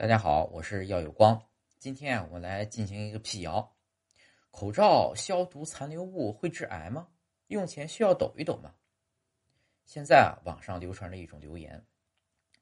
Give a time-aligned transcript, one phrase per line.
[0.00, 1.38] 大家好，我是耀有光。
[1.78, 3.76] 今天啊，我来进行一个辟谣：
[4.50, 7.08] 口罩消毒残留物会致癌吗？
[7.48, 8.74] 用前需要抖一抖吗？
[9.84, 11.84] 现在啊，网上流传着一种流言，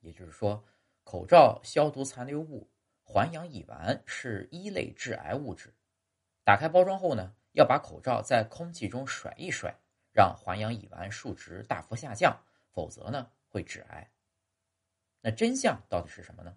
[0.01, 0.64] 也就是说，
[1.04, 2.69] 口罩消毒残留物
[3.04, 5.73] 环氧乙烷是一类致癌物质。
[6.43, 9.73] 打开包装后呢，要把口罩在空气中甩一甩，
[10.13, 12.37] 让环氧乙烷数值大幅下降，
[12.73, 14.11] 否则呢会致癌。
[15.21, 16.52] 那真相到底是什么呢？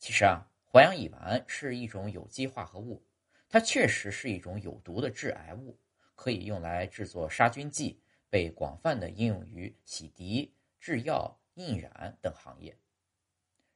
[0.00, 3.02] 其实啊，环氧乙烷是一种有机化合物，
[3.50, 5.78] 它确实是一种有毒的致癌物，
[6.14, 12.74] 可以用来制作杀菌剂，被广泛的应用于洗涤、制药、印染等行业。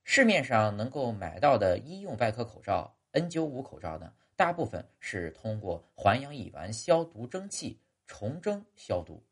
[0.03, 9.23] 市面上能够买到的医用外科口罩 N95 口罩呢，大部分是通过环氧乙烷消毒蒸汽重蒸消毒。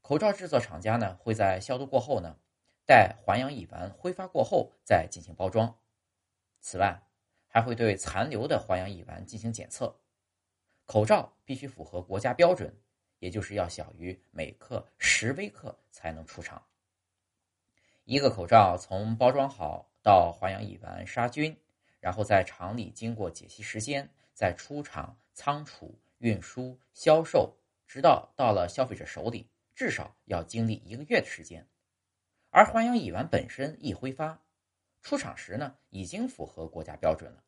[0.00, 2.34] 口罩制作厂家呢，会在消毒过后呢。
[2.86, 5.76] 待环氧乙烷挥发过后再进行包装。
[6.60, 7.02] 此外，
[7.48, 10.00] 还会对残留的环氧乙烷进行检测。
[10.84, 12.78] 口罩必须符合国家标准，
[13.18, 16.64] 也就是要小于每克十微克才能出厂。
[18.04, 21.60] 一个口罩从包装好到环氧乙烷杀菌，
[21.98, 27.56] 然后在厂里经过解析时间，再出厂仓储、运输、销售，
[27.88, 31.66] 直到到了消费者手里，至少要经历一个月的时间。
[32.56, 34.42] 而环氧乙烷本身易挥发，
[35.02, 37.44] 出厂时呢已经符合国家标准了，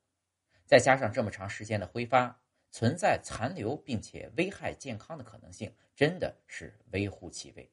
[0.67, 2.39] 再加上这么长时间的挥发，
[2.71, 7.73] 存在残留并且危害健康的可能性，真的是微乎其微。